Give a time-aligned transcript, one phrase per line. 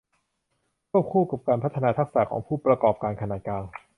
[0.91, 3.63] ควบคู่ไปกับการพัฒนาทักษะของผู้ประกอบการขนาดกลาง